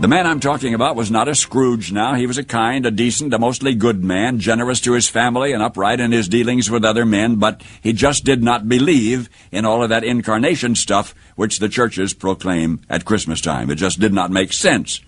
[0.00, 2.14] The man I'm talking about was not a Scrooge now.
[2.14, 5.62] He was a kind, a decent, a mostly good man, generous to his family and
[5.62, 9.82] upright in his dealings with other men, but he just did not believe in all
[9.82, 13.68] of that incarnation stuff which the churches proclaim at Christmas time.
[13.68, 15.02] It just did not make sense.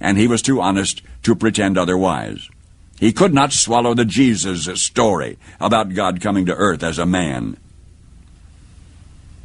[0.00, 2.48] And he was too honest to pretend otherwise.
[2.98, 7.58] He could not swallow the Jesus story about God coming to earth as a man.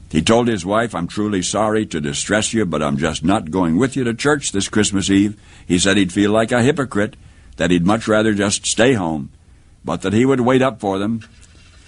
[0.09, 3.77] He told his wife, I'm truly sorry to distress you, but I'm just not going
[3.77, 5.39] with you to church this Christmas Eve.
[5.67, 7.17] He said he'd feel like a hypocrite,
[7.57, 9.31] that he'd much rather just stay home,
[9.83, 11.27] but that he would wait up for them.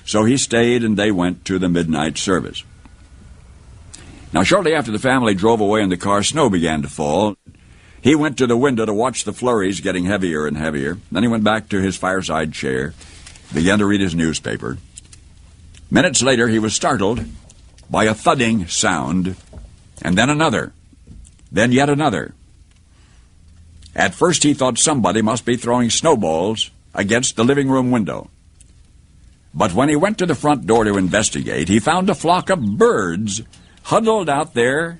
[0.06, 2.64] So he stayed and they went to the midnight service.
[4.34, 7.36] Now, shortly after the family drove away in the car, snow began to fall.
[8.02, 11.00] He went to the window to watch the flurries getting heavier and heavier.
[11.12, 12.94] Then he went back to his fireside chair,
[13.53, 14.78] began to read his newspaper.
[15.90, 17.25] Minutes later, he was startled
[17.89, 19.35] by a thudding sound,
[20.01, 20.73] and then another,
[21.51, 22.33] then yet another.
[23.95, 28.29] At first he thought somebody must be throwing snowballs against the living room window.
[29.53, 32.78] But when he went to the front door to investigate, he found a flock of
[32.78, 33.41] birds
[33.83, 34.99] huddled out there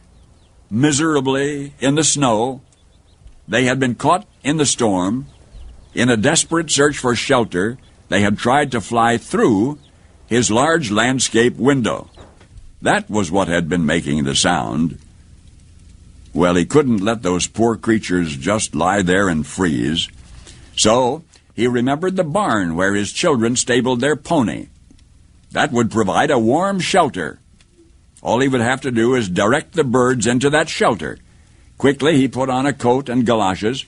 [0.70, 2.62] miserably in the snow.
[3.48, 5.28] They had been caught in the storm.
[5.94, 7.78] In a desperate search for shelter,
[8.10, 9.80] they had tried to fly through
[10.28, 12.10] his large landscape window.
[12.82, 14.98] That was what had been making the sound.
[16.34, 20.08] Well, he couldn't let those poor creatures just lie there and freeze.
[20.76, 21.24] So
[21.56, 24.68] he remembered the barn where his children stabled their pony.
[25.52, 27.40] That would provide a warm shelter.
[28.22, 31.18] All he would have to do is direct the birds into that shelter.
[31.78, 33.86] Quickly he put on a coat and galoshes,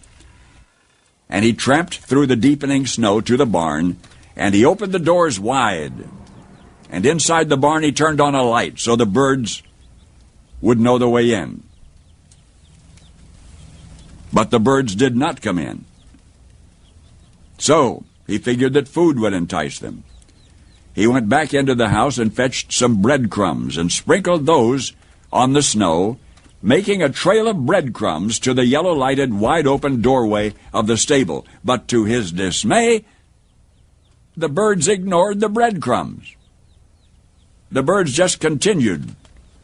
[1.29, 3.97] and he tramped through the deepening snow to the barn,
[4.35, 5.94] and he opened the doors wide
[6.91, 9.63] and inside the barn he turned on a light so the birds
[10.59, 11.63] would know the way in.
[14.34, 15.85] But the birds did not come in.
[17.57, 20.03] So he figured that food would entice them.
[20.94, 24.91] He went back into the house and fetched some breadcrumbs and sprinkled those
[25.31, 26.18] on the snow,
[26.62, 31.46] making a trail of breadcrumbs to the yellow lighted, wide open doorway of the stable.
[31.63, 33.06] But to his dismay,
[34.35, 36.35] the birds ignored the breadcrumbs
[37.72, 39.16] the birds just continued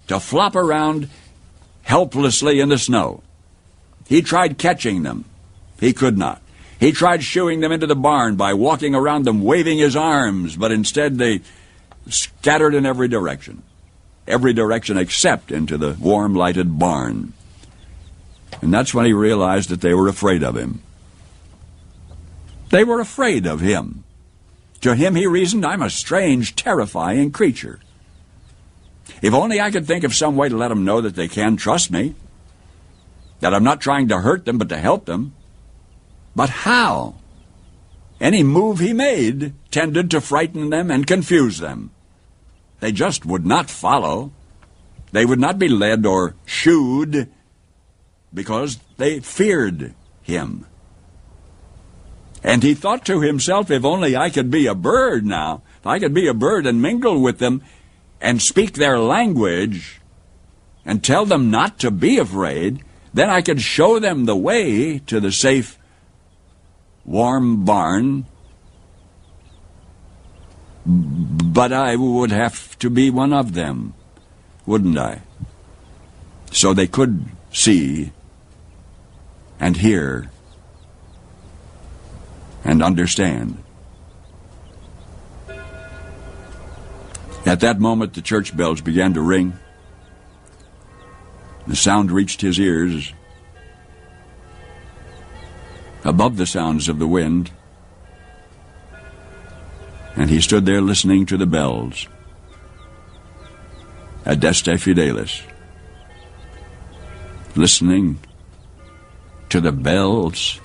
[0.07, 1.09] to flop around
[1.83, 3.21] helplessly in the snow.
[4.07, 5.25] He tried catching them.
[5.79, 6.41] He could not.
[6.79, 10.71] He tried shooing them into the barn by walking around them waving his arms, but
[10.71, 11.41] instead they
[12.07, 13.63] scattered in every direction.
[14.27, 17.33] Every direction except into the warm lighted barn.
[18.61, 20.81] And that's when he realized that they were afraid of him.
[22.69, 24.03] They were afraid of him.
[24.81, 27.79] To him, he reasoned, I'm a strange, terrifying creature.
[29.21, 31.57] If only I could think of some way to let them know that they can
[31.57, 32.15] trust me,
[33.39, 35.33] that I'm not trying to hurt them but to help them.
[36.35, 37.15] But how?
[38.19, 41.91] Any move he made tended to frighten them and confuse them.
[42.79, 44.31] They just would not follow.
[45.11, 47.29] They would not be led or shooed
[48.33, 50.65] because they feared him.
[52.43, 55.99] And he thought to himself, if only I could be a bird now, if I
[55.99, 57.63] could be a bird and mingle with them,
[58.21, 60.01] and speak their language
[60.85, 62.83] and tell them not to be afraid,
[63.13, 65.77] then I could show them the way to the safe,
[67.05, 68.25] warm barn.
[70.85, 73.93] But I would have to be one of them,
[74.65, 75.21] wouldn't I?
[76.51, 78.11] So they could see
[79.59, 80.29] and hear
[82.63, 83.63] and understand.
[87.47, 89.53] At that moment, the church bells began to ring.
[91.65, 93.13] The sound reached his ears.
[96.03, 97.51] Above the sounds of the wind,
[100.17, 102.07] and he stood there listening to the bells.
[104.25, 105.41] Adeste Fideles.
[107.55, 108.19] Listening
[109.49, 110.59] to the bells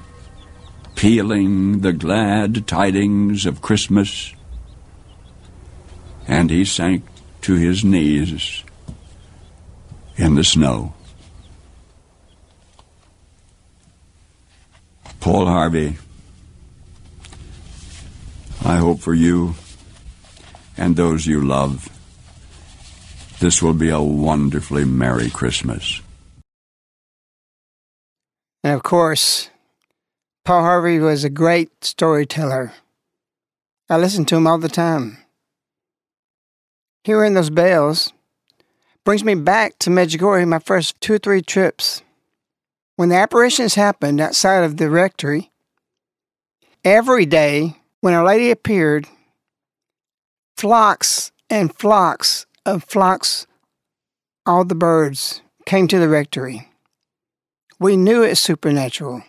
[0.96, 4.34] pealing the glad tidings of Christmas
[6.26, 7.04] and he sank
[7.42, 8.62] to his knees
[10.16, 10.94] in the snow.
[15.20, 15.96] Paul Harvey,
[18.64, 19.54] I hope for you
[20.76, 21.88] and those you love,
[23.40, 26.00] this will be a wonderfully Merry Christmas.
[28.64, 29.50] And of course,
[30.44, 32.72] Paul Harvey was a great storyteller.
[33.88, 35.21] I listen to him all the time
[37.04, 38.12] hearing those bells
[39.04, 42.02] brings me back to Medjugorje my first two or three trips.
[42.96, 45.50] When the apparitions happened outside of the rectory,
[46.84, 49.06] every day when Our Lady appeared,
[50.56, 53.46] flocks and flocks of flocks,
[54.46, 56.68] all the birds came to the rectory.
[57.80, 59.22] We knew it's supernatural.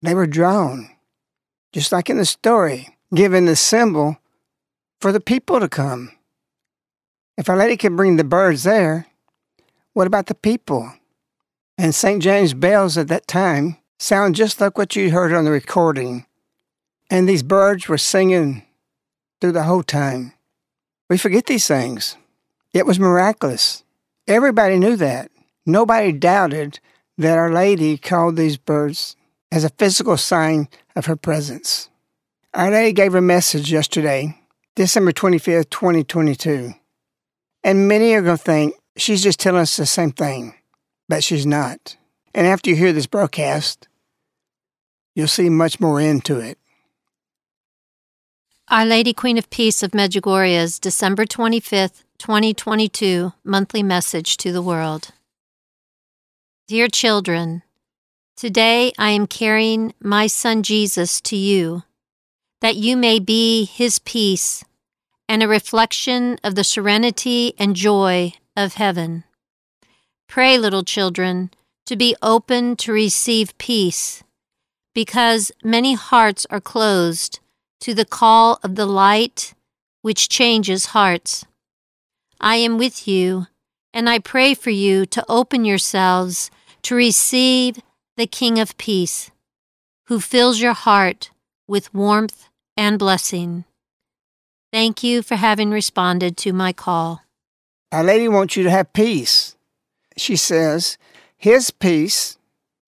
[0.00, 0.90] They were drawn,
[1.72, 4.18] just like in the story, given the symbol
[5.02, 6.12] for the people to come.
[7.36, 9.08] If Our Lady could bring the birds there,
[9.94, 10.92] what about the people?
[11.76, 12.22] And St.
[12.22, 16.24] James bells at that time sound just like what you heard on the recording.
[17.10, 18.62] And these birds were singing
[19.40, 20.34] through the whole time.
[21.10, 22.16] We forget these things.
[22.72, 23.82] It was miraculous.
[24.28, 25.32] Everybody knew that.
[25.66, 26.78] Nobody doubted
[27.18, 29.16] that Our Lady called these birds
[29.50, 31.90] as a physical sign of her presence.
[32.54, 34.38] Our Lady gave a message yesterday,
[34.74, 36.72] December 25th, 2022.
[37.62, 40.54] And many are going to think she's just telling us the same thing,
[41.08, 41.96] but she's not.
[42.34, 43.88] And after you hear this broadcast,
[45.14, 46.58] you'll see much more into it.
[48.68, 55.10] Our Lady Queen of Peace of Medjugorje's December 25th, 2022 monthly message to the world.
[56.66, 57.62] Dear children,
[58.36, 61.82] today I am carrying my son Jesus to you,
[62.62, 64.64] that you may be his peace
[65.28, 69.24] and a reflection of the serenity and joy of heaven.
[70.28, 71.50] Pray, little children,
[71.86, 74.22] to be open to receive peace,
[74.94, 77.40] because many hearts are closed
[77.80, 79.54] to the call of the light
[80.02, 81.44] which changes hearts.
[82.40, 83.48] I am with you,
[83.92, 86.48] and I pray for you to open yourselves
[86.82, 87.80] to receive
[88.16, 89.32] the King of Peace,
[90.04, 91.30] who fills your heart
[91.66, 93.64] with warmth and blessing.
[94.72, 97.22] Thank you for having responded to my call.
[97.90, 99.56] Our Lady wants you to have peace.
[100.16, 100.96] She says,
[101.36, 102.38] His peace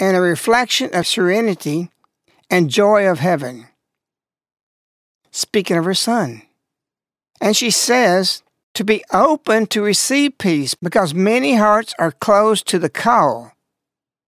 [0.01, 1.91] and a reflection of serenity
[2.51, 3.67] and joy of heaven.
[5.31, 6.43] Speaking of her Son.
[7.41, 8.43] And she says
[8.75, 13.53] to be open to receive peace because many hearts are closed to the call.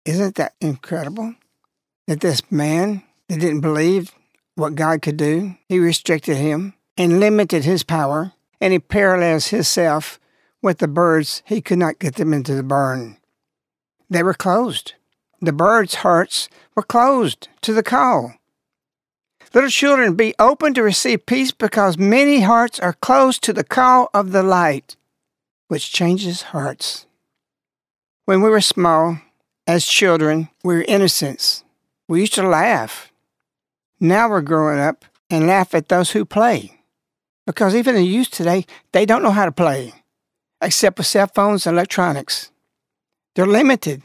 [0.05, 1.35] Isn't that incredible?
[2.07, 4.13] That this man that didn't believe
[4.55, 10.19] what God could do, he restricted him and limited his power, and he parallels himself
[10.61, 11.43] with the birds.
[11.45, 13.17] He could not get them into the barn.
[14.09, 14.93] They were closed.
[15.41, 18.35] The birds' hearts were closed to the call.
[19.53, 24.09] Little children, be open to receive peace because many hearts are closed to the call
[24.13, 24.97] of the light,
[25.69, 27.05] which changes hearts.
[28.25, 29.19] When we were small,
[29.67, 31.63] as children, we were innocents.
[32.07, 33.11] We used to laugh.
[33.99, 36.81] Now we're growing up and laugh at those who play.
[37.45, 39.93] Because even the youth today, they don't know how to play,
[40.61, 42.51] except with cell phones and electronics.
[43.35, 44.01] They're limited.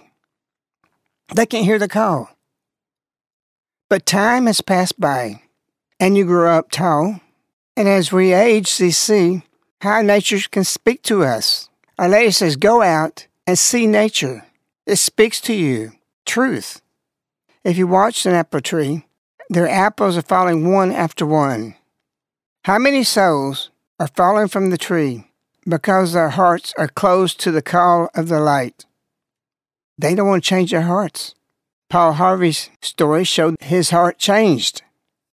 [1.35, 2.31] They can't hear the call.
[3.89, 5.43] But time has passed by,
[5.99, 7.21] and you grow up tall,
[7.77, 9.43] and as we age, we see
[9.81, 11.69] how nature can speak to us.
[11.99, 14.45] Our Lady says, Go out and see nature.
[14.87, 15.93] It speaks to you
[16.27, 16.83] truth.
[17.65, 19.05] If you watch an apple tree,
[19.51, 21.75] their apples are falling one after one.
[22.65, 25.25] How many souls are falling from the tree
[25.69, 28.87] because their hearts are closed to the call of the light?
[29.99, 31.35] They don't want to change their hearts.
[31.89, 34.83] Paul Harvey's story showed his heart changed.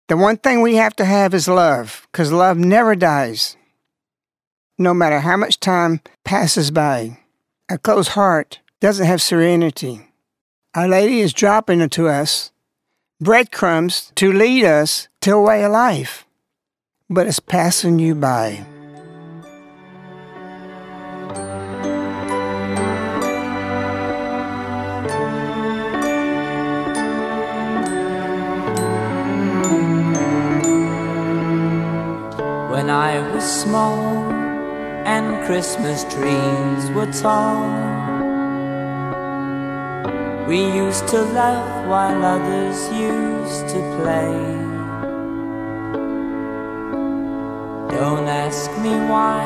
[0.07, 3.57] The one thing we have to have is love, because love never dies.
[4.77, 7.17] No matter how much time passes by,
[7.67, 10.07] a closed heart doesn't have serenity.
[10.75, 12.51] Our Lady is dropping into us
[13.23, 16.25] breadcrumbs to lead us to a way of life
[17.13, 18.65] but it's passing you by.
[32.71, 34.31] When I was small
[35.05, 37.92] and Christmas trees were tall,
[40.47, 44.35] we used to laugh while others used to play.
[47.97, 49.43] Don't ask me why,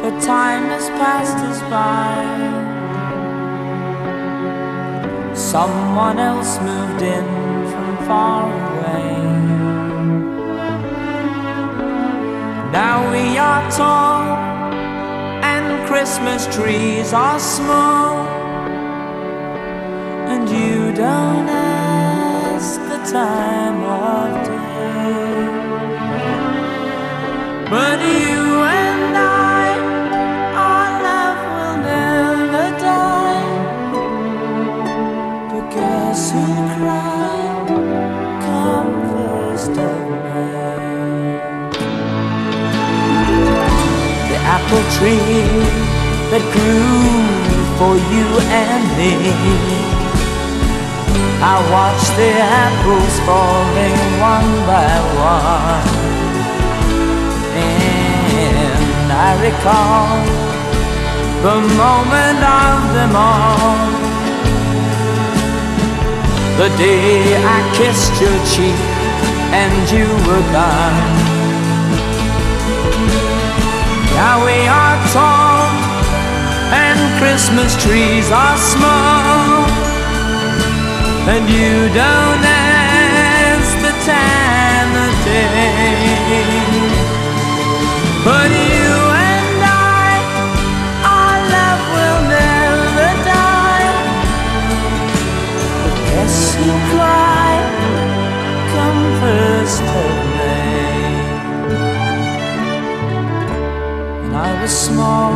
[0.00, 2.72] but time has passed us by.
[5.34, 7.26] Someone else moved in
[7.70, 9.12] from far away.
[12.72, 14.24] Now we are tall,
[15.44, 18.41] and Christmas trees are small,
[20.32, 25.42] and you don't ask the time of day.
[27.72, 28.40] But you
[28.84, 29.64] and I,
[30.66, 33.50] our love will never die.
[35.74, 36.44] Guess who
[36.76, 37.68] cried?
[38.46, 41.36] Come first of May.
[44.30, 45.40] The apple tree
[46.30, 47.42] that grew
[47.78, 48.26] for you
[48.64, 49.91] and me.
[51.44, 52.32] I watch the
[52.64, 53.98] apples falling
[54.32, 54.90] one by
[55.34, 55.86] one,
[57.58, 60.22] and I recall
[61.42, 63.92] the moment of them all.
[66.58, 68.78] The day I kissed your cheek
[69.60, 71.10] and you were gone.
[74.14, 75.66] Now we are tall
[76.72, 79.51] and Christmas trees are small,
[81.24, 86.12] and you don't ask the time of day.
[88.24, 88.90] But you
[89.30, 90.10] and I,
[91.14, 93.90] our love will never die.
[96.10, 97.70] Guess who cried?
[98.74, 101.06] Come first of May.
[104.22, 105.32] When I was small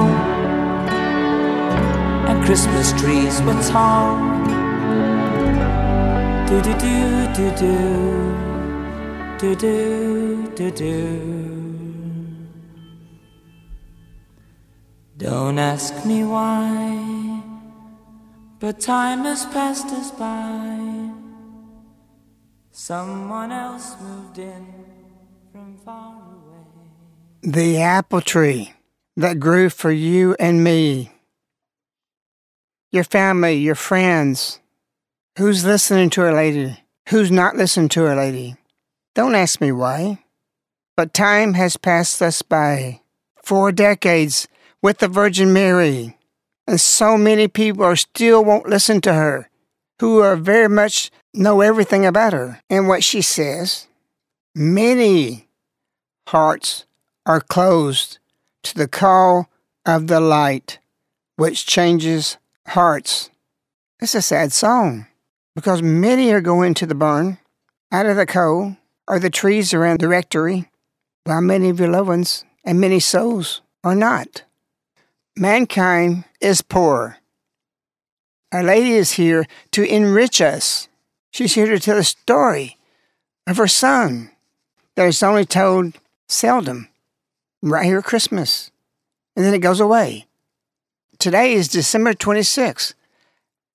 [2.28, 4.35] and Christmas trees were tall.
[6.46, 8.36] Do do do do do
[9.36, 11.46] do do do do.
[15.16, 17.42] Don't ask me why,
[18.60, 21.10] but time has passed us by.
[22.70, 24.66] Someone else moved in
[25.50, 26.62] from far away.
[27.42, 28.72] The apple tree
[29.16, 31.10] that grew for you and me.
[32.92, 34.60] Your family, your friends.
[35.38, 36.82] Who's listening to Our Lady?
[37.10, 38.56] Who's not listening to Our Lady?
[39.14, 40.24] Don't ask me why.
[40.96, 43.02] But time has passed us by.
[43.44, 44.48] Four decades
[44.80, 46.16] with the Virgin Mary.
[46.66, 49.50] And so many people are still won't listen to her,
[50.00, 53.88] who are very much know everything about her and what she says.
[54.54, 55.48] Many
[56.28, 56.86] hearts
[57.26, 58.20] are closed
[58.62, 59.50] to the call
[59.84, 60.78] of the light,
[61.36, 62.38] which changes
[62.68, 63.28] hearts.
[64.00, 65.08] It's a sad song
[65.56, 67.38] because many are going to the barn,
[67.90, 68.76] out of the coal,
[69.08, 70.68] or the trees around the rectory,
[71.24, 74.44] while many of your loved ones and many souls are not.
[75.34, 77.16] Mankind is poor.
[78.52, 80.88] Our Lady is here to enrich us.
[81.30, 82.76] She's here to tell a story
[83.46, 84.30] of her son
[84.94, 85.94] that is only told
[86.28, 86.88] seldom,
[87.62, 88.70] right here at Christmas,
[89.34, 90.26] and then it goes away.
[91.18, 92.92] Today is December 26th.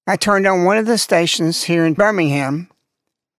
[0.07, 2.69] I turned on one of the stations here in Birmingham.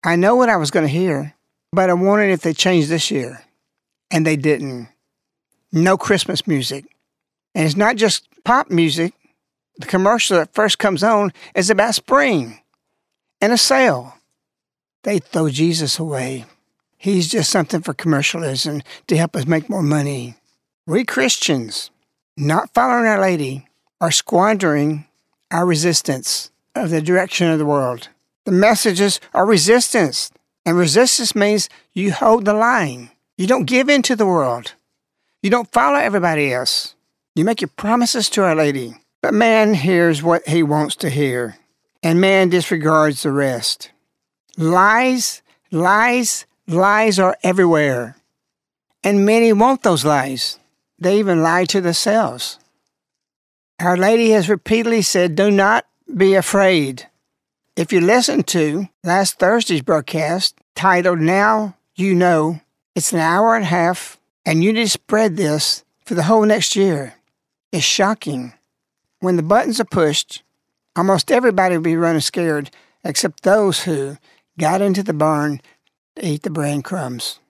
[0.04, 1.34] I know what I was going to hear,
[1.72, 3.42] but I wondered if they changed this year.
[4.10, 4.88] And they didn't.
[5.72, 6.84] No Christmas music.
[7.54, 9.14] And it's not just pop music.
[9.78, 12.60] The commercial that first comes on is about spring
[13.40, 14.14] and a sale.
[15.02, 16.44] They throw Jesus away.
[16.96, 20.36] He's just something for commercialism to help us make more money.
[20.86, 21.90] We Christians,
[22.36, 23.66] not following Our Lady,
[24.00, 25.06] are squandering
[25.50, 28.08] our resistance of the direction of the world.
[28.44, 30.30] The messages are resistance,
[30.64, 33.10] and resistance means you hold the line.
[33.36, 34.74] You don't give in to the world.
[35.42, 36.94] You don't follow everybody else.
[37.34, 38.94] You make your promises to Our Lady.
[39.22, 41.56] But man hears what he wants to hear,
[42.02, 43.92] and man disregards the rest.
[44.58, 48.16] Lies, lies, lies are everywhere.
[49.04, 50.58] And many want those lies.
[50.98, 52.58] They even lie to themselves.
[53.80, 57.08] Our Lady has repeatedly said, Do not be afraid.
[57.76, 62.60] If you listen to last Thursday's broadcast titled Now You Know,
[62.94, 66.44] it's an hour and a half, and you need to spread this for the whole
[66.44, 67.14] next year.
[67.72, 68.52] It's shocking.
[69.20, 70.42] When the buttons are pushed,
[70.96, 72.70] almost everybody will be running scared
[73.04, 74.18] except those who
[74.58, 75.60] got into the barn
[76.16, 77.40] to eat the bread crumbs,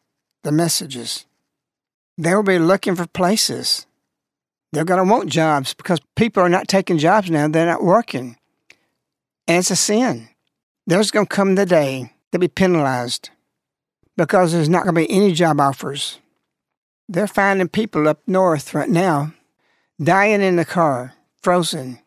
[0.45, 1.27] the messages.
[2.17, 3.87] They will be looking for places.
[4.73, 7.49] They're going to want jobs because people are not taking jobs now.
[7.49, 8.37] They're not working.
[9.47, 10.29] And it's a sin.
[10.87, 13.31] There's going to come the day they'll be penalized
[14.17, 16.19] because there's not going to be any job offers.
[17.09, 19.35] They're finding people up north right now
[20.03, 21.99] dying in the car, frozen.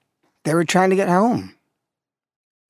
[0.44, 1.56] They were trying to get home.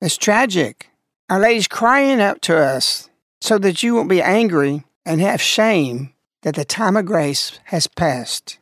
[0.00, 0.90] It's tragic.
[1.28, 3.08] Our Lady's crying out to us
[3.40, 7.86] so that you won't be angry and have shame that the time of grace has
[7.86, 8.58] passed.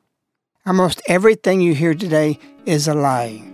[0.66, 3.53] Almost everything you hear today is a lie.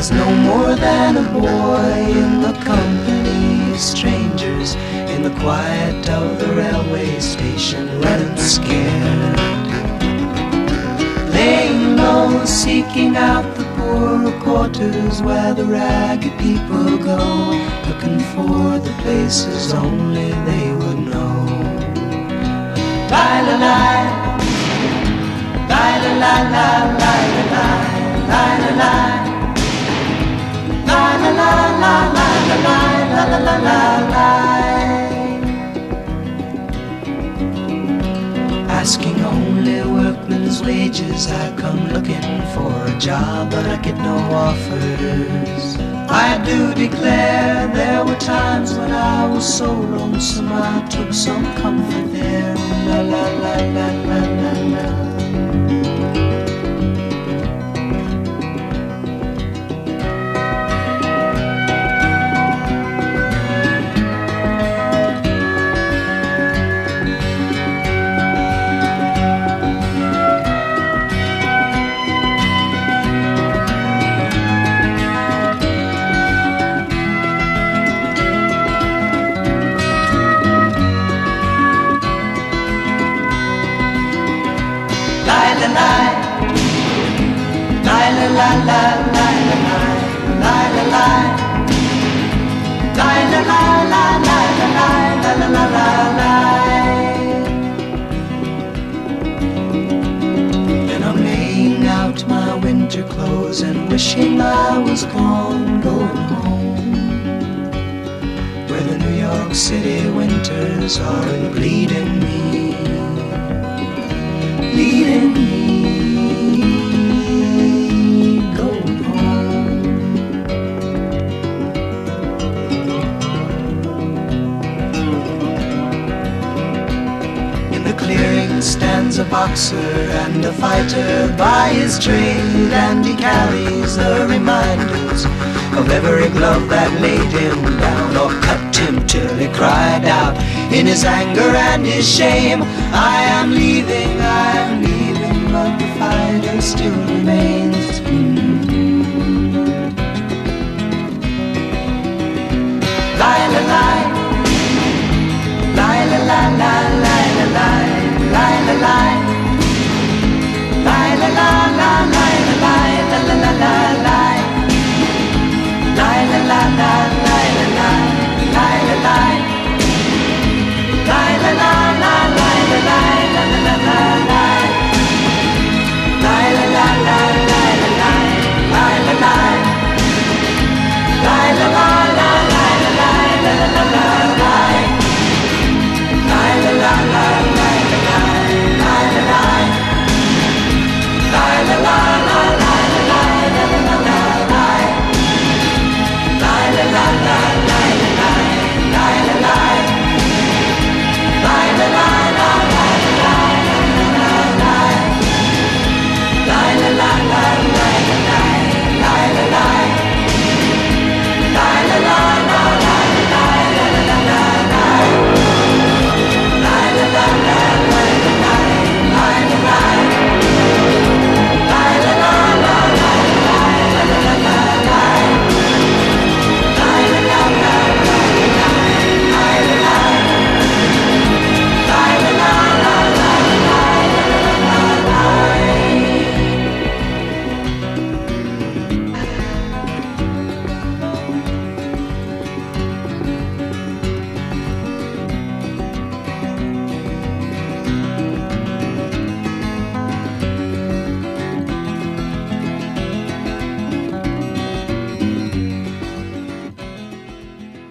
[0.00, 1.92] Was no more than a boy
[2.22, 4.74] in the company of strangers
[5.12, 9.36] in the quiet of the railway station, running scared.
[11.34, 17.20] Laying low, seeking out the poorer quarters where the ragged people go,
[17.86, 21.36] looking for the places only they would know.
[23.10, 23.26] La.
[25.70, 25.86] La
[26.22, 27.14] la la la la
[28.28, 28.46] la
[28.80, 29.29] la
[38.80, 42.22] Asking only workmen's wages I come looking
[42.54, 45.76] for a job but I get no offers
[46.08, 52.10] I do declare there were times when I was so lonesome I took some comfort
[52.10, 52.54] there
[52.88, 55.09] La la la la la la la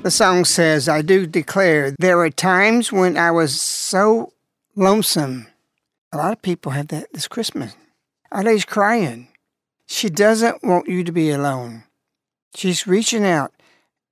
[0.10, 4.34] The song says, I do declare there were times when I was so
[4.76, 5.46] lonesome.
[6.12, 7.76] A lot of people have that this Christmas.
[8.34, 9.28] Ade's crying.
[9.86, 11.84] She doesn't want you to be alone.
[12.56, 13.54] She's reaching out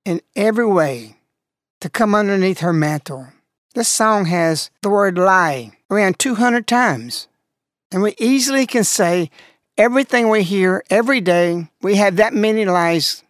[0.04, 1.16] in every way
[1.80, 3.26] to come underneath her mantle.
[3.74, 7.26] This song has the word lie around 200 times.
[7.90, 9.32] And we easily can say
[9.76, 13.24] everything we hear every day, we have that many lies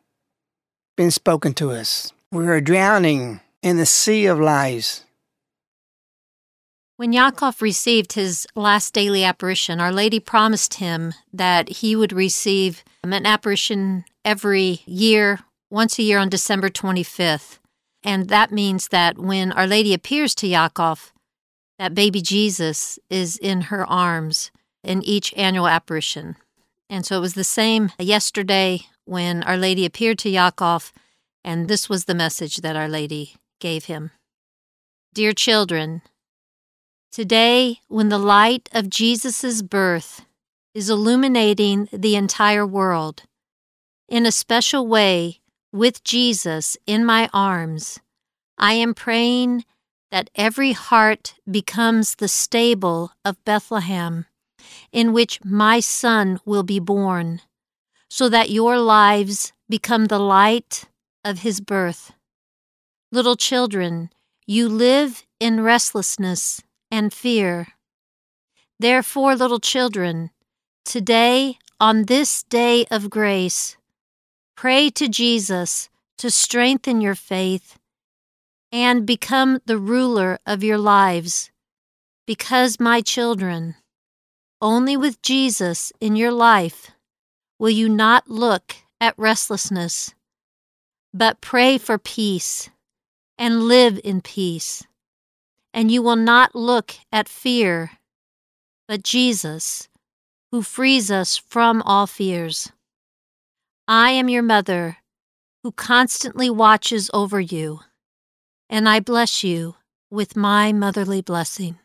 [0.99, 2.13] been spoken to us.
[2.31, 5.05] We are drowning in the sea of lies.
[6.99, 12.85] When Jakov received his last daily apparition, Our Lady promised him that he would receive
[13.03, 15.39] an apparition every year,
[15.71, 17.61] once a year on December 25th.
[18.05, 21.13] And that means that when Our Lady appears to Jakov,
[21.79, 24.51] that baby Jesus is in her arms
[24.85, 26.37] in each annual apparition.
[26.91, 30.93] And so it was the same yesterday when Our Lady appeared to Jakov,
[31.49, 34.11] and this was the message that Our Lady gave him.
[35.15, 36.03] Dear children,
[37.11, 40.27] today, when the light of Jesus' birth
[40.75, 43.23] is illuminating the entire world,
[44.11, 45.41] in a special way,
[45.73, 47.99] with Jesus in my arms,
[48.59, 49.65] I am praying
[50.11, 54.27] that every heart becomes the stable of Bethlehem,
[54.93, 57.41] in which my Son will be born,
[58.11, 60.85] so that your lives become the light
[61.25, 62.13] of his birth.
[63.11, 64.11] Little children,
[64.47, 67.69] you live in restlessness and fear.
[68.79, 70.31] Therefore, little children,
[70.85, 73.77] today, on this day of grace,
[74.57, 77.79] pray to Jesus to strengthen your faith
[78.73, 81.51] and become the ruler of your lives.
[82.27, 83.77] Because, my children,
[84.61, 86.91] only with Jesus in your life
[87.59, 90.15] will you not look at restlessness,
[91.13, 92.71] but pray for peace
[93.37, 94.85] and live in peace.
[95.73, 97.93] And you will not look at fear,
[98.87, 99.89] but Jesus,
[100.51, 102.73] who frees us from all fears.
[103.87, 104.99] I am your mother,
[105.63, 107.81] who constantly watches over you
[108.71, 109.77] and I bless you
[110.11, 111.79] with my motherly blessing.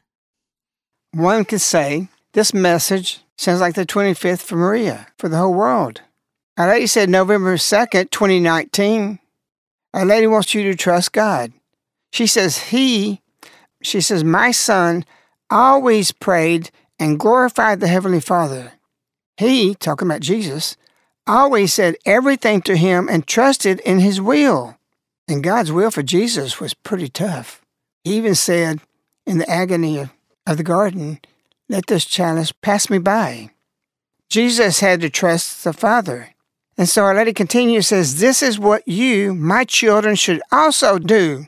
[1.12, 6.01] One could say this message sounds like the 25th for Maria, for the whole world.
[6.56, 9.20] Our Lady said November 2nd, 2019,
[9.94, 11.52] A Lady wants you to trust God.
[12.12, 13.22] She says, He,
[13.82, 15.04] she says, my son
[15.50, 18.74] always prayed and glorified the Heavenly Father.
[19.38, 20.78] He, talking about Jesus,
[21.26, 24.78] always said everything to him and trusted in his will.
[25.28, 27.62] And God's will for Jesus was pretty tough.
[28.04, 28.80] He even said
[29.26, 30.12] in the agony of,
[30.46, 31.20] of the garden,
[31.68, 33.50] Let this chalice pass me by.
[34.30, 36.33] Jesus had to trust the Father.
[36.77, 41.45] And so Our Lady continues says, This is what you, my children, should also do,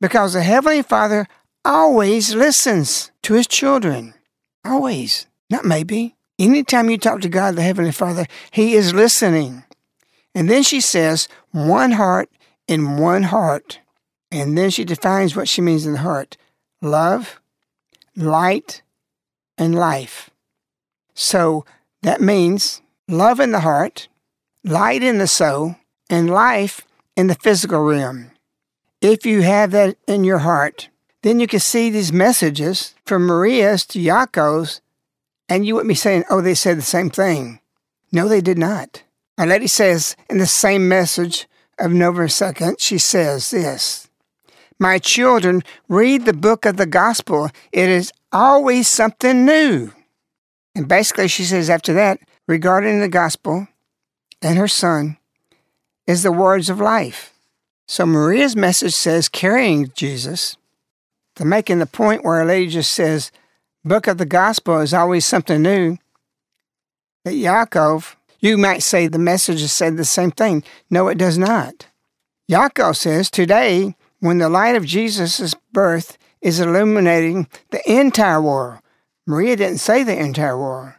[0.00, 1.26] because the Heavenly Father
[1.64, 4.14] always listens to his children.
[4.64, 5.26] Always.
[5.50, 6.16] Not maybe.
[6.38, 9.64] Anytime you talk to God, the Heavenly Father, He is listening.
[10.34, 12.28] And then she says, one heart
[12.68, 13.80] in one heart.
[14.30, 16.36] And then she defines what she means in the heart
[16.82, 17.40] love,
[18.14, 18.82] light,
[19.56, 20.30] and life.
[21.14, 21.64] So
[22.02, 24.08] that means love in the heart,
[24.66, 25.76] light in the soul,
[26.10, 28.30] and life in the physical realm.
[29.00, 30.88] If you have that in your heart,
[31.22, 34.80] then you can see these messages from Maria's to Jakov's,
[35.48, 37.60] and you wouldn't be saying, oh, they said the same thing.
[38.12, 39.02] No, they did not.
[39.38, 41.46] Our Lady says in the same message,
[41.78, 44.08] of November 2nd, she says this
[44.78, 47.50] My children, read the book of the gospel.
[47.72, 49.92] It is always something new.
[50.74, 53.68] And basically, she says after that, regarding the gospel
[54.42, 55.16] and her son,
[56.06, 57.32] is the words of life.
[57.86, 60.56] So Maria's message says carrying Jesus.
[61.36, 63.30] To making the point where a lady just says,
[63.84, 65.98] book of the gospel is always something new.
[67.24, 70.62] That Jakov you might say the message said the same thing.
[70.90, 71.86] No, it does not.
[72.50, 78.78] Jakov says, Today, when the light of Jesus' birth is illuminating the entire world.
[79.26, 80.92] Maria didn't say the entire world.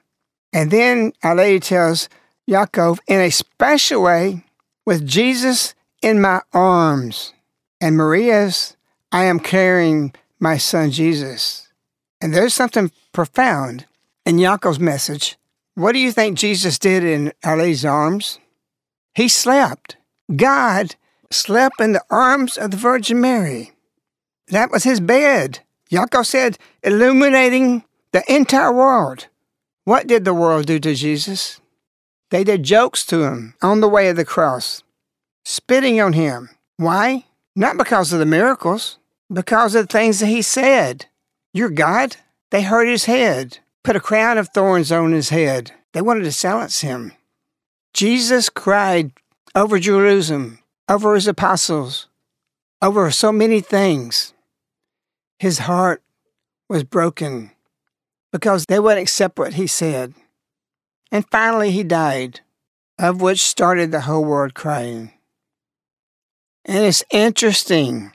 [0.51, 2.09] And then Our Lady tells
[2.49, 4.43] Jakov, in a special way,
[4.85, 7.33] with Jesus in my arms,
[7.81, 8.77] and Maria's,
[9.11, 11.67] I am carrying my son Jesus.
[12.21, 13.85] And there's something profound
[14.25, 15.37] in Jakov's message
[15.77, 18.39] what do you think Jesus did in Lady's arms?
[19.13, 19.95] He slept.
[20.35, 20.95] God
[21.29, 23.73] slept in the arms of the Virgin Mary.
[24.47, 25.59] That was his bed.
[25.91, 29.27] Jakov said, illuminating the entire world.
[29.83, 31.61] What did the world do to Jesus?
[32.29, 34.83] They did jokes to him on the way of the cross,
[35.45, 36.49] spitting on him.
[36.77, 37.25] Why?
[37.55, 38.97] Not because of the miracles,
[39.31, 41.05] because of the things that he said.
[41.53, 42.17] You're God?
[42.51, 45.71] They hurt his head put a crown of thorns on his head.
[45.93, 47.13] They wanted to silence him.
[47.93, 49.13] Jesus cried
[49.55, 50.59] over Jerusalem,
[50.89, 52.09] over his apostles,
[52.81, 54.33] over so many things.
[55.39, 56.03] His heart
[56.67, 57.51] was broken.
[58.33, 60.13] because they wouldn't accept what he said.
[61.11, 62.41] And finally, he died,
[62.99, 65.11] of which started the whole world crying.
[66.65, 68.11] And it's interesting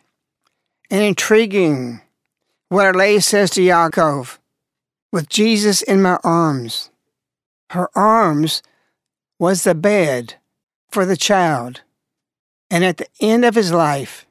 [0.90, 2.02] and intriguing
[2.68, 4.38] what Our Lady says to Jakov
[5.10, 6.90] with Jesus in my arms.
[7.70, 8.62] Her arms
[9.38, 10.34] was the bed
[10.90, 11.80] for the child.
[12.70, 14.26] And at the end of his life,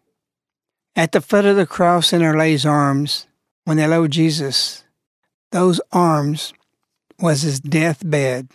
[0.95, 3.26] at the foot of the cross in Our Lady's arms,
[3.65, 4.84] when they lowered Jesus,
[5.52, 6.54] those arms
[7.22, 8.50] was his deathbed.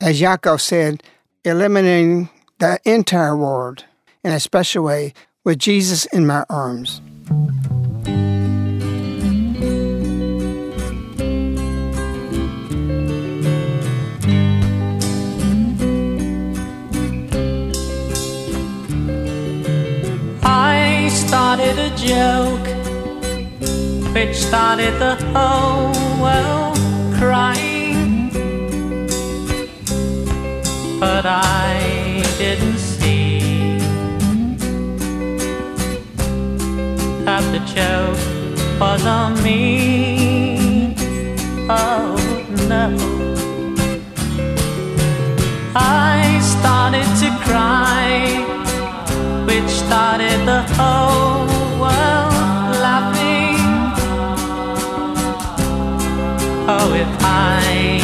[0.00, 1.02] As Jakov said,
[1.44, 3.84] eliminating the entire world
[4.24, 5.12] in a special way
[5.44, 7.00] with Jesus in my arms.
[20.44, 22.66] I started a joke
[24.14, 26.71] which started the whole world
[31.02, 33.78] But I didn't see
[37.24, 38.22] that the joke
[38.80, 40.94] was on me.
[41.68, 42.14] Oh
[42.68, 42.86] no.
[45.74, 48.08] I started to cry
[49.48, 51.48] which started the whole
[51.82, 53.58] world laughing.
[56.68, 58.01] Oh, if I'd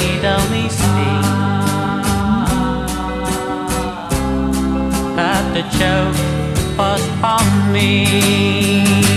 [5.58, 9.07] the joke was on me.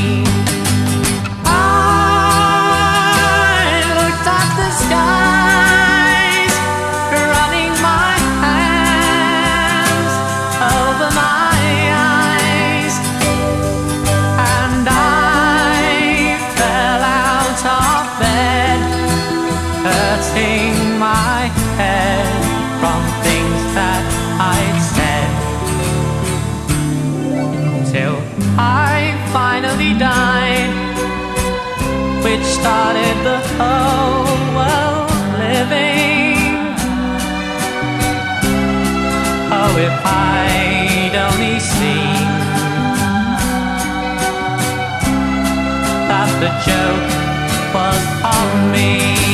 [46.65, 49.31] Joke was on me.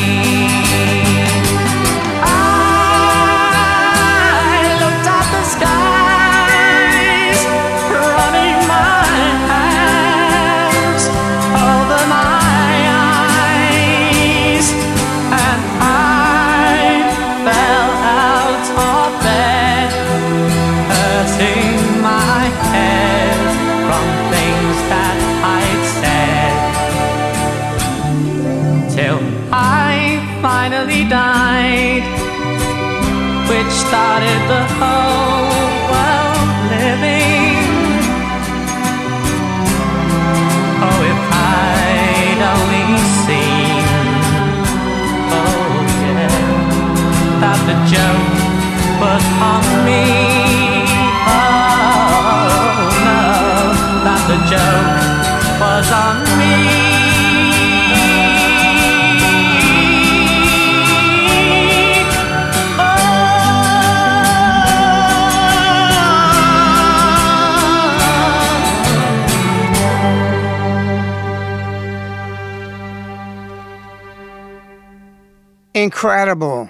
[75.98, 76.70] Incredible.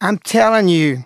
[0.00, 1.04] I'm telling you,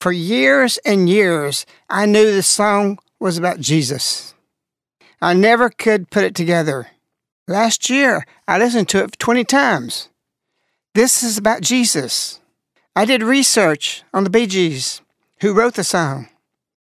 [0.00, 4.34] for years and years, I knew the song was about Jesus.
[5.22, 6.88] I never could put it together.
[7.46, 10.08] Last year, I listened to it 20 times.
[10.92, 12.40] This is about Jesus.
[12.96, 15.02] I did research on the Bee Gees,
[15.42, 16.28] who wrote the song,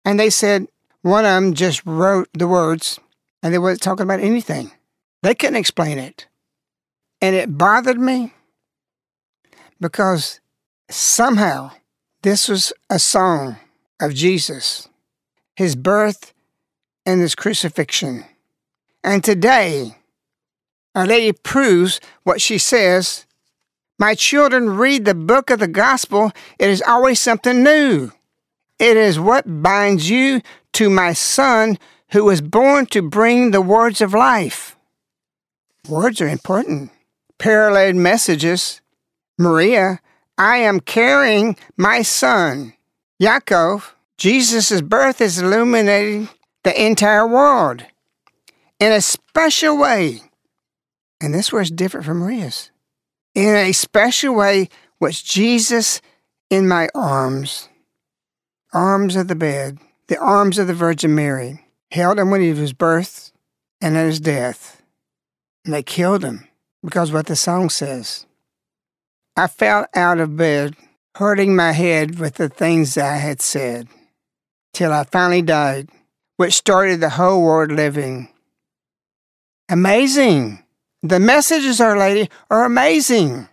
[0.04, 0.66] and they said
[1.02, 2.98] one of them just wrote the words
[3.40, 4.72] and they weren't talking about anything.
[5.22, 6.26] They couldn't explain it.
[7.22, 8.34] And it bothered me
[9.80, 10.40] because
[10.88, 11.72] somehow
[12.22, 13.56] this was a song
[14.00, 14.88] of Jesus,
[15.56, 16.32] his birth
[17.06, 18.24] and his crucifixion.
[19.02, 19.96] And today,
[20.94, 23.24] Our Lady proves what she says.
[23.98, 26.32] My children, read the book of the gospel.
[26.58, 28.12] It is always something new.
[28.78, 30.40] It is what binds you
[30.72, 31.78] to my son
[32.12, 34.76] who was born to bring the words of life.
[35.88, 36.90] Words are important.
[37.38, 38.80] Parallel messages.
[39.40, 40.00] Maria,
[40.36, 42.74] I am carrying my son.
[43.20, 46.28] Jakov, Jesus' birth is illuminating
[46.62, 47.84] the entire world
[48.78, 50.20] in a special way.
[51.22, 52.70] And this was different from Maria's.
[53.34, 54.68] in a special way
[55.00, 56.00] was Jesus
[56.50, 57.68] in my arms,
[58.72, 62.72] arms of the bed, the arms of the Virgin Mary, held him when he was
[62.72, 63.32] birthed
[63.80, 64.82] and at his death.
[65.64, 66.46] And they killed him
[66.82, 68.26] because what the song says.
[69.40, 70.76] I fell out of bed,
[71.14, 73.88] hurting my head with the things I had said,
[74.74, 75.88] till I finally died,
[76.36, 78.28] which started the whole world living.
[79.70, 80.62] Amazing!
[81.02, 83.48] The messages, Our Lady, are amazing.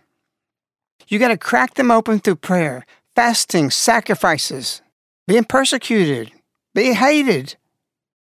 [1.08, 2.84] You got to crack them open through prayer,
[3.16, 4.82] fasting, sacrifices,
[5.26, 6.32] being persecuted,
[6.74, 7.56] being hated.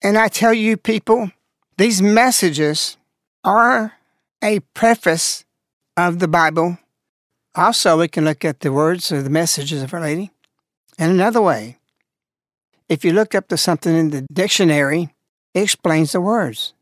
[0.04, 1.32] And I tell you, people,
[1.80, 2.96] these messages
[3.44, 3.94] are
[4.44, 5.46] a preface
[5.98, 6.78] of the Bible.
[7.56, 10.32] Also, we can look at the words or the messages of Our Lady.
[10.98, 11.78] And another way,
[12.88, 15.10] if you look up to something in the dictionary,
[15.54, 16.74] it explains the words.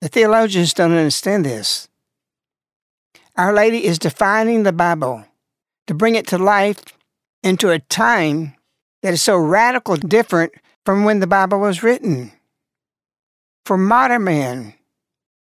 [0.00, 1.88] The theologians don't understand this.
[3.36, 5.24] Our Lady is defining the Bible
[5.86, 6.82] to bring it to life
[7.42, 8.54] into a time
[9.02, 10.52] that is so radical different
[10.84, 12.32] from when the Bible was written.
[13.66, 14.74] For modern man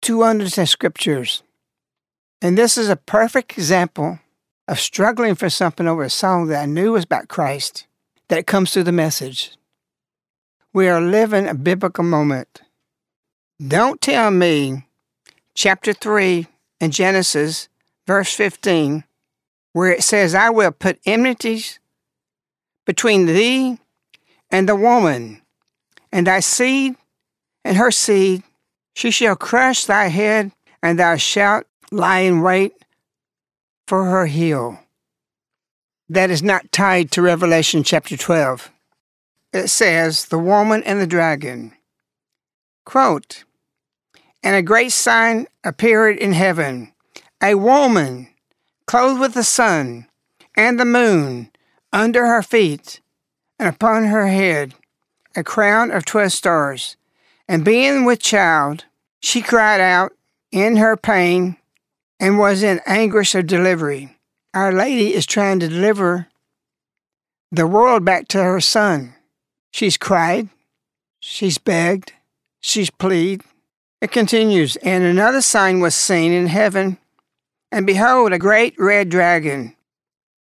[0.02, 1.42] to understand scriptures.
[2.40, 4.20] And this is a perfect example
[4.68, 7.86] of struggling for something over a song that I knew was about Christ,
[8.28, 9.56] that comes through the message.
[10.74, 12.60] We are living a biblical moment.
[13.66, 14.84] Don't tell me,
[15.54, 16.46] chapter 3
[16.80, 17.68] in Genesis,
[18.06, 19.04] verse 15,
[19.72, 21.80] where it says, I will put enmities
[22.84, 23.78] between thee
[24.50, 25.40] and the woman,
[26.12, 26.94] and thy seed
[27.64, 28.42] and her seed.
[28.94, 30.52] She shall crush thy head,
[30.82, 32.74] and thou shalt lie in wait
[33.88, 34.78] for her heel.
[36.10, 38.70] That is not tied to Revelation chapter 12.
[39.54, 41.72] It says, The woman and the dragon.
[42.84, 43.44] Quote,
[44.42, 46.92] And a great sign appeared in heaven
[47.42, 48.28] a woman
[48.86, 50.06] clothed with the sun
[50.56, 51.50] and the moon
[51.92, 53.00] under her feet,
[53.58, 54.74] and upon her head
[55.36, 56.96] a crown of twelve stars.
[57.46, 58.84] And being with child,
[59.20, 60.12] she cried out
[60.50, 61.56] in her pain
[62.20, 64.16] and was in anguish of delivery.
[64.54, 66.28] Our Lady is trying to deliver
[67.50, 69.14] the world back to her Son.
[69.70, 70.48] She's cried,
[71.20, 72.12] she's begged,
[72.60, 73.44] she's pleaded.
[74.00, 76.98] It continues, and another sign was seen in heaven
[77.70, 79.74] and behold, a great red dragon.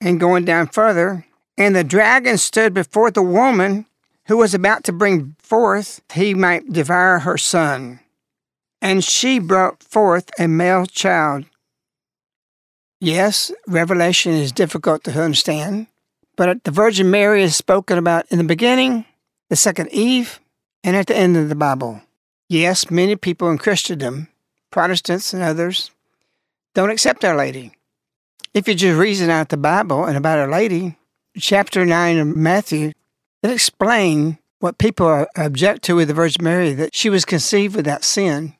[0.02, 1.26] And going down further,
[1.58, 3.86] and the dragon stood before the woman
[4.28, 8.00] who was about to bring forth, he might devour her son.
[8.82, 11.46] And she brought forth a male child.
[13.04, 15.88] Yes, Revelation is difficult to understand,
[16.38, 19.04] but the Virgin Mary is spoken about in the beginning,
[19.50, 20.40] the second Eve,
[20.86, 22.02] and at the end of the Bible.
[22.48, 24.30] Yes, many people in Christendom,
[24.72, 25.92] Protestants and others,
[26.74, 27.74] don't accept Our Lady.
[28.54, 30.98] If you just reason out the Bible and about Our Lady,
[31.38, 32.94] chapter 9 of Matthew,
[33.44, 38.06] it explains what people object to with the Virgin Mary, that she was conceived without
[38.06, 38.56] sin.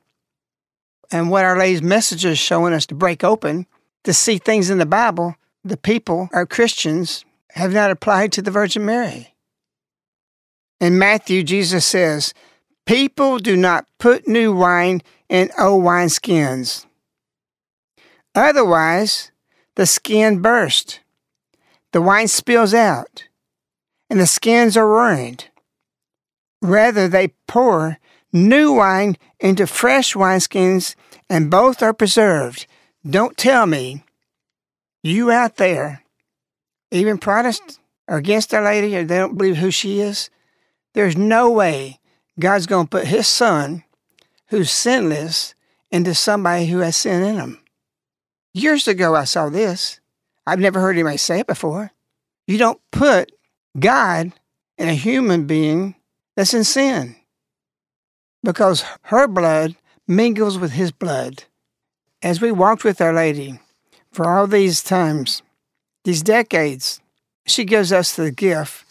[1.10, 3.66] And what Our Lady's message is showing us to break open,
[4.04, 8.50] to see things in the Bible, the people, our Christians, have not applied to the
[8.50, 9.34] Virgin Mary.
[10.80, 12.34] In Matthew, Jesus says,
[12.86, 16.84] People do not put new wine in old wineskins.
[18.34, 19.30] Otherwise,
[19.76, 21.00] the skin bursts,
[21.92, 23.24] the wine spills out,
[24.10, 25.48] and the skins are ruined.
[26.60, 27.98] Rather, they pour
[28.32, 30.94] new wine into fresh wineskins,
[31.30, 32.66] and both are preserved.
[33.08, 34.02] Don't tell me,
[35.02, 36.02] you out there,
[36.90, 37.78] even Protestants,
[38.08, 40.30] are against Our Lady or they don't believe who she is.
[40.94, 42.00] There's no way
[42.38, 43.84] God's going to put His Son,
[44.48, 45.54] who's sinless,
[45.90, 47.60] into somebody who has sin in him.
[48.52, 50.00] Years ago, I saw this.
[50.44, 51.92] I've never heard anybody say it before.
[52.48, 53.30] You don't put
[53.78, 54.32] God
[54.76, 55.94] in a human being
[56.36, 57.14] that's in sin
[58.42, 59.76] because her blood
[60.08, 61.44] mingles with his blood.
[62.24, 63.60] As we walked with Our Lady
[64.10, 65.42] for all these times,
[66.04, 67.02] these decades,
[67.46, 68.86] she gives us the gift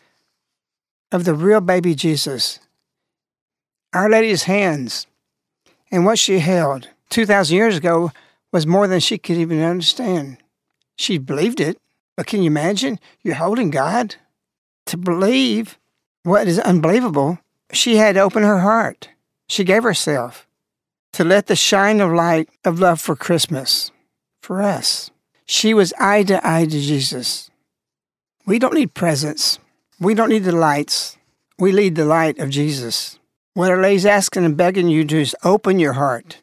[1.12, 2.60] of the real baby Jesus.
[3.92, 5.08] Our Lady's hands
[5.92, 8.12] and what she held 2,000 years ago
[8.52, 10.38] was more than she could even understand.
[10.96, 11.80] She believed it,
[12.16, 13.00] but can you imagine?
[13.24, 14.16] You're holding God.
[14.86, 15.80] To believe
[16.22, 17.40] what is unbelievable,
[17.72, 19.10] she had to open her heart.
[19.50, 20.46] She gave herself
[21.14, 23.92] to let the shine of light of love for Christmas,
[24.42, 25.12] for us.
[25.46, 27.50] She was eye to eye to Jesus.
[28.46, 29.60] We don't need presents.
[30.00, 31.18] We don't need the lights.
[31.58, 33.20] We need the light of Jesus.
[33.54, 36.40] What Our Lady's asking and begging you to is open your heart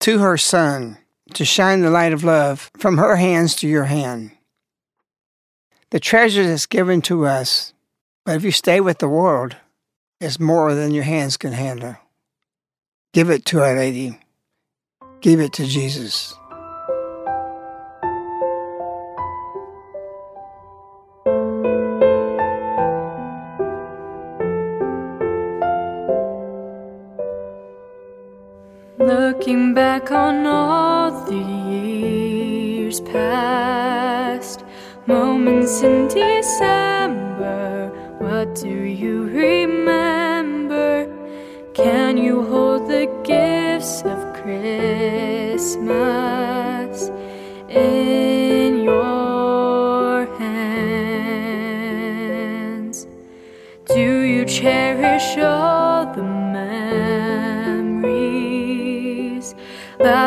[0.00, 0.96] to her son,
[1.34, 4.32] to shine the light of love from her hands to your hand.
[5.90, 7.74] The treasure that's given to us,
[8.24, 9.56] but if you stay with the world,
[10.20, 11.96] it's more than your hands can handle.
[13.12, 14.16] Give it to Our Lady.
[15.20, 16.32] Give it to Jesus.
[28.96, 34.64] Looking back on all the years past,
[35.06, 37.88] moments in December,
[38.20, 39.89] what do you remember?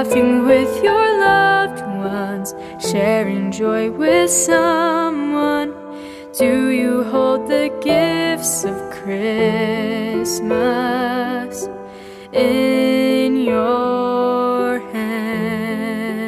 [0.04, 5.74] Laughing with your loved ones, sharing joy with someone.
[6.38, 9.70] Do you hold the gifts of Christmas
[12.34, 16.20] in your hands?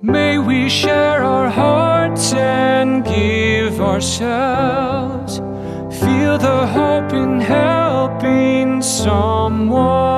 [0.00, 5.36] May we share our hearts and give ourselves.
[6.00, 10.17] Feel the hope in helping someone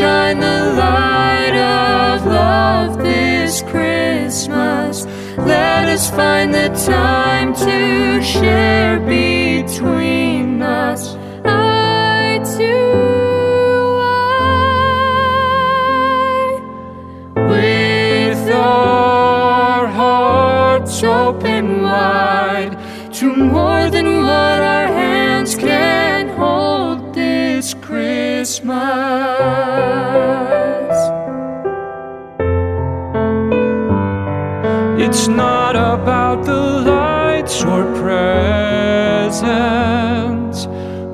[0.00, 5.04] shine the light of love this Christmas.
[5.36, 10.29] Let us find the time to share between
[28.50, 28.80] Christmas.
[34.98, 39.46] It's not about the lights or presents.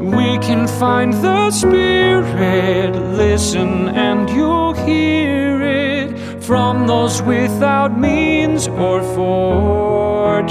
[0.01, 9.03] We can find the Spirit, listen, and you'll hear it from those without means or
[9.15, 10.47] fortunes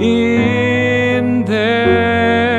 [0.00, 2.55] in their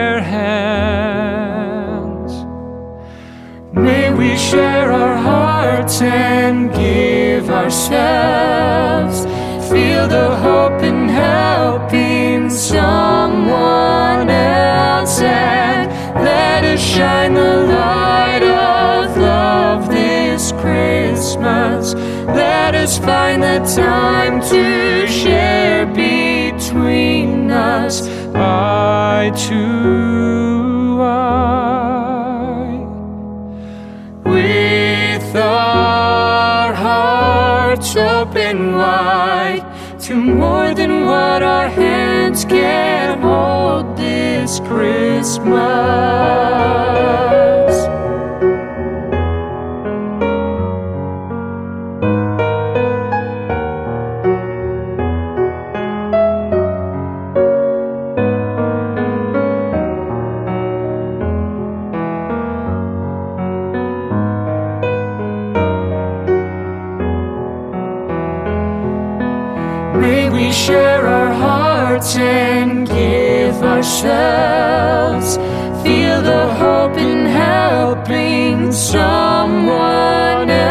[6.02, 9.26] and give ourselves.
[9.70, 15.20] Feel the hope in helping someone else.
[15.22, 15.92] And
[16.24, 21.94] let us shine the light of love this Christmas.
[22.44, 28.08] Let us find the time to share between us.
[28.36, 30.47] I too,
[38.22, 39.64] open wide
[40.00, 45.48] to more than what our hands can hold this Christmas.
[72.16, 75.38] And give ourselves.
[75.84, 80.68] Feel the hope in helping someone else.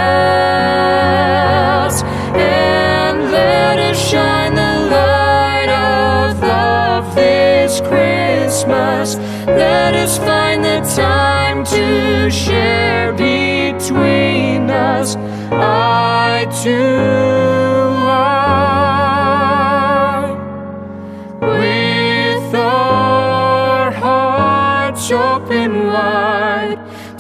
[2.35, 9.17] And let us shine the light of love this Christmas.
[9.47, 15.17] Let us find the time to share between us.
[15.53, 17.56] I too,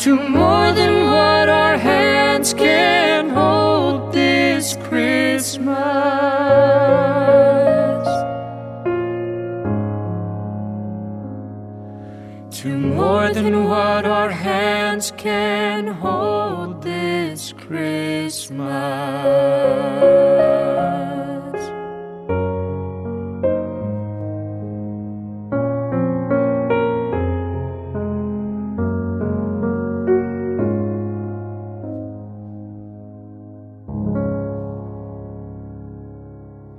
[0.07, 1.05] to more than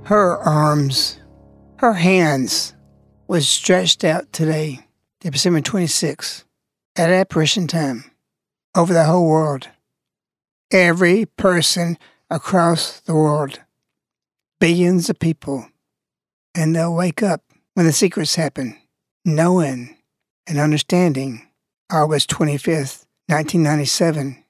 [0.08, 1.18] Her arms,
[1.80, 2.72] her hands
[3.26, 4.86] was stretched out today,
[5.20, 6.46] December 26,
[6.96, 8.10] at apparition time.
[8.74, 9.68] over the whole world.
[10.70, 11.98] Every person
[12.30, 13.60] across the world.
[14.58, 15.68] Billions of people.
[16.54, 17.42] And they'll wake up
[17.74, 18.78] when the secrets happen,
[19.26, 19.94] knowing
[20.46, 21.46] and understanding.
[21.92, 24.42] August 25th, 1997.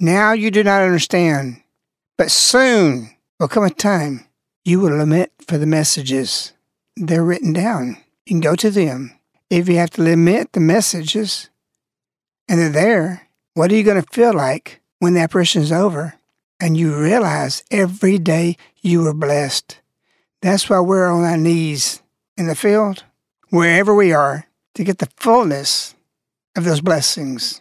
[0.00, 1.62] Now you do not understand,
[2.16, 4.24] but soon will come a time
[4.64, 6.52] you will lament for the messages.
[6.96, 7.98] They're written down.
[8.24, 9.12] You can go to them.
[9.50, 11.50] If you have to lament the messages
[12.48, 16.14] and they're there, what are you going to feel like when the apparition is over
[16.58, 19.80] and you realize every day you were blessed?
[20.40, 22.02] That's why we're on our knees
[22.36, 23.04] in the field,
[23.50, 25.94] wherever we are, to get the fullness
[26.56, 27.60] of those blessings.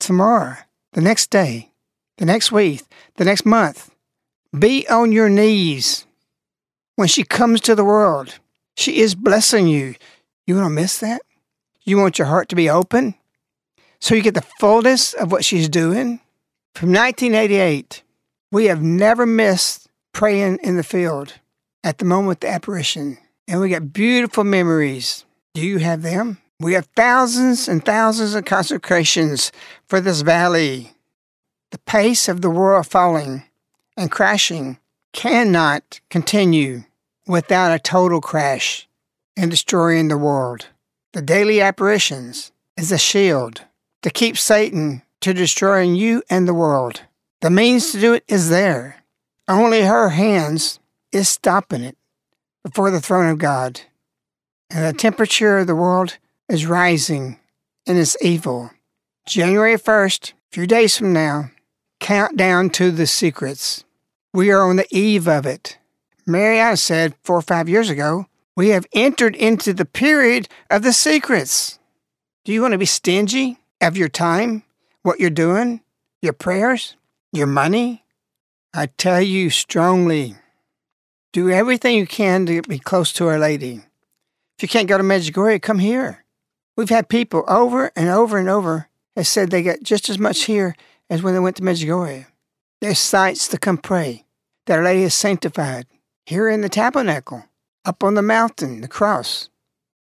[0.00, 0.56] Tomorrow,
[0.94, 1.70] the next day,
[2.16, 2.82] the next week,
[3.16, 3.90] the next month,
[4.58, 6.03] be on your knees
[6.96, 8.38] when she comes to the world.
[8.76, 9.94] She is blessing you.
[10.46, 11.22] You want to miss that?
[11.84, 13.14] You want your heart to be open
[14.04, 16.20] so you get the fullness of what she's doing?
[16.74, 18.02] From 1988,
[18.52, 21.32] we have never missed praying in the field
[21.82, 23.16] at the moment of the apparition,
[23.48, 25.24] and we got beautiful memories.
[25.54, 26.36] Do you have them?
[26.60, 29.50] We have thousands and thousands of consecrations
[29.86, 30.92] for this valley.
[31.70, 33.44] The pace of the world falling
[33.96, 34.78] and crashing
[35.14, 36.84] cannot continue
[37.26, 38.86] without a total crash
[39.36, 40.66] and destroying the world.
[41.14, 43.62] The daily apparitions is a shield
[44.02, 47.02] to keep Satan to destroying you and the world.
[47.40, 49.02] The means to do it is there.
[49.48, 50.80] Only her hands
[51.12, 51.96] is stopping it
[52.62, 53.80] before the throne of God.
[54.68, 57.38] And the temperature of the world is rising
[57.86, 58.70] and is evil.
[59.26, 61.50] January 1st, a few days from now,
[62.00, 63.84] countdown to the secrets.
[64.34, 65.78] We are on the eve of it.
[66.26, 68.26] Mirjana said four or five years ago,
[68.56, 71.78] we have entered into the period of the secrets.
[72.44, 74.64] Do you want to be stingy of your time,
[75.04, 75.82] what you're doing,
[76.20, 76.96] your prayers,
[77.32, 78.04] your money?
[78.74, 80.34] I tell you strongly,
[81.32, 83.82] do everything you can to be close to Our Lady.
[84.58, 86.24] If you can't go to Medjugorje, come here.
[86.76, 90.46] We've had people over and over and over that said they got just as much
[90.46, 90.74] here
[91.08, 92.26] as when they went to Medjugorje.
[92.80, 94.23] There's sites to come pray.
[94.66, 95.86] That Our Lady is sanctified
[96.24, 97.44] here in the tabernacle,
[97.84, 99.50] up on the mountain, the cross,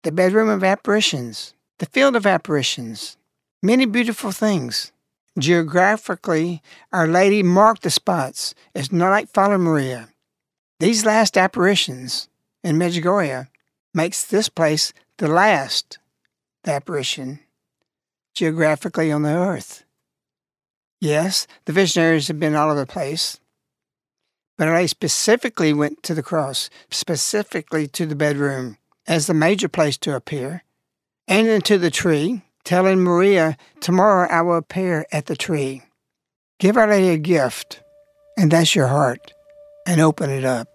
[0.04, 3.18] the bedroom of apparitions, the field of apparitions,
[3.62, 4.92] many beautiful things.
[5.38, 8.56] Geographically, Our Lady marked the spots.
[8.74, 10.10] It's not like Father Maria.
[10.80, 12.28] These last apparitions
[12.64, 13.48] in Medjugorje
[13.94, 16.00] makes this place the last
[16.66, 17.40] apparition
[18.34, 19.84] geographically on the earth.
[21.00, 23.40] Yes, the visionaries have been all over the place,
[24.58, 28.78] but I specifically went to the cross, specifically to the bedroom
[29.08, 30.64] as the major place to appear,
[31.28, 35.84] and into the tree, telling Maria, Tomorrow I will appear at the tree.
[36.60, 37.82] Give Our Lady a gift,
[38.36, 39.34] and that's your heart,
[39.86, 40.68] and open it up.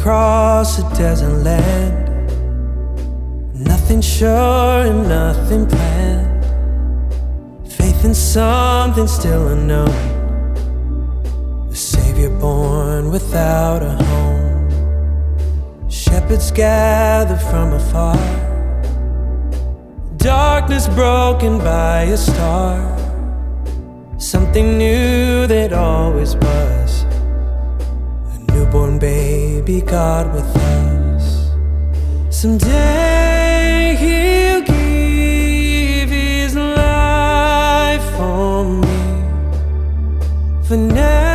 [0.00, 2.08] Across a desert land.
[3.52, 6.42] Nothing sure and nothing planned.
[7.70, 9.90] Faith in something still unknown.
[11.70, 15.90] A savior born without a home.
[15.90, 18.16] Shepherds gather from afar.
[20.16, 22.78] Darkness broken by a star.
[24.16, 27.04] Something new that always was
[28.34, 31.50] A newborn baby God with us.
[32.30, 38.88] Someday he'll give his life for me.
[40.66, 41.29] For now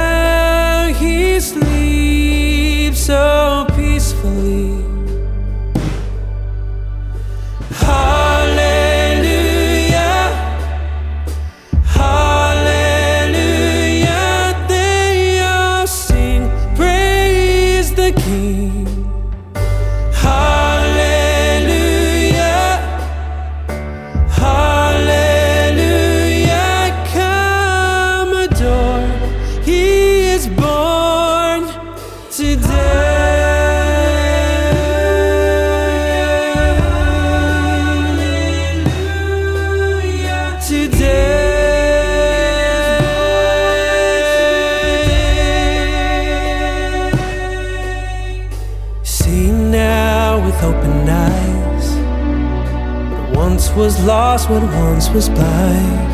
[53.76, 56.13] was lost, what once was blind,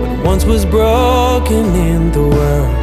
[0.00, 2.76] what once was broken in the world.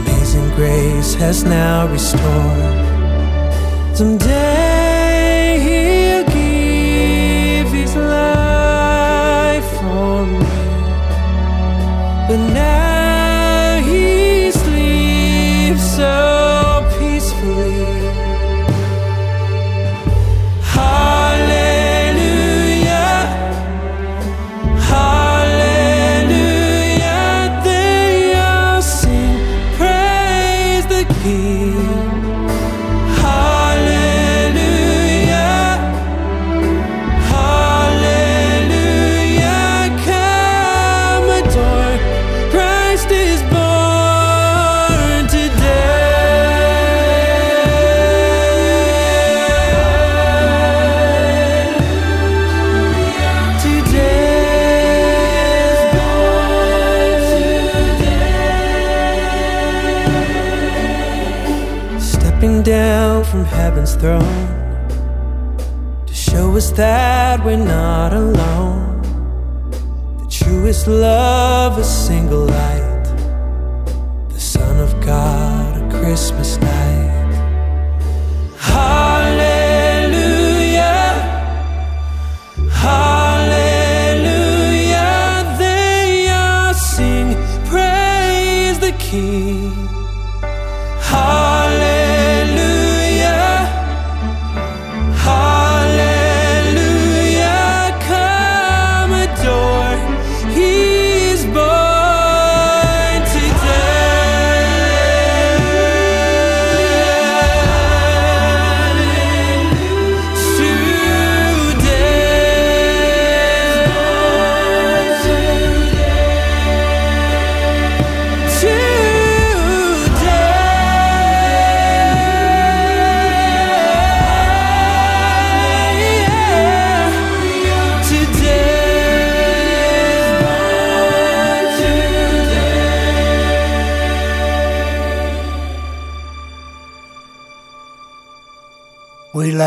[0.00, 2.76] Amazing grace has now restored.
[3.96, 4.59] Someday
[64.00, 64.88] throne
[66.06, 69.02] to show us that we're not alone.
[70.22, 72.79] The truest love, a single light,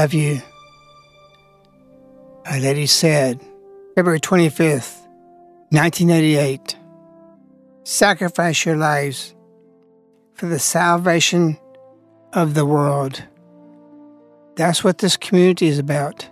[0.03, 0.41] love you.
[2.45, 3.39] Our Lady said,
[3.95, 4.99] February 25th,
[5.69, 6.75] 1988,
[7.85, 9.33] sacrifice your lives
[10.33, 11.57] for the salvation
[12.33, 13.23] of the world.
[14.55, 16.27] That's what this community is about.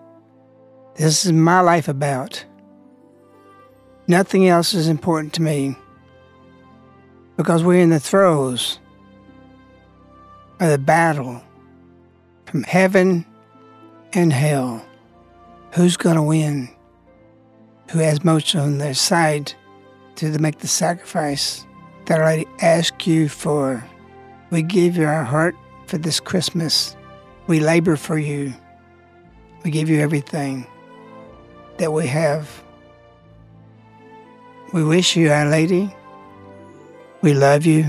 [0.96, 2.44] This is my life about.
[4.06, 5.78] Nothing else is important to me
[7.38, 8.80] because we're in the throes
[10.60, 11.42] of the battle
[12.46, 13.26] from heaven
[14.14, 14.86] and hell.
[15.74, 16.70] Who's going to win?
[17.92, 19.54] Who has most on their side
[20.16, 21.66] to make the sacrifice
[22.06, 23.84] that I asked you for?
[24.50, 25.56] We give you our heart
[25.88, 26.96] for this Christmas.
[27.48, 28.54] We labor for you.
[29.64, 30.66] We give you everything
[31.78, 32.64] that we have.
[34.74, 35.94] We wish you, Our Lady.
[37.22, 37.86] We love you.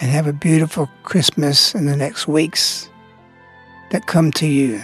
[0.00, 2.90] And have a beautiful Christmas in the next weeks
[3.90, 4.82] that come to you.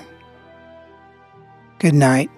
[1.83, 2.31] Good night.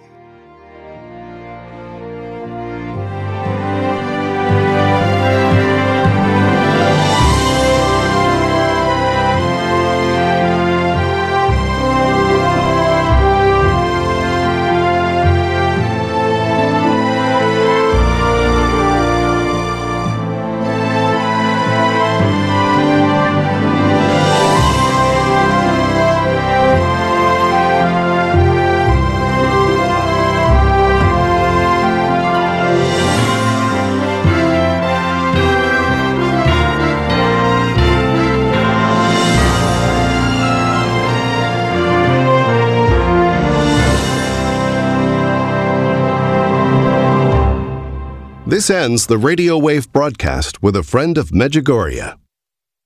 [48.95, 52.17] Ends the radio wave broadcast with a friend of Medjugorje.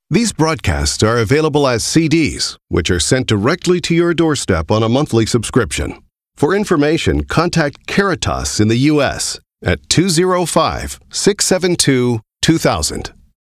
[0.09, 4.89] These broadcasts are available as CDs, which are sent directly to your doorstep on a
[4.89, 6.03] monthly subscription.
[6.35, 9.39] For information, contact Caritas in the U.S.
[9.63, 13.18] at 205 672 2000.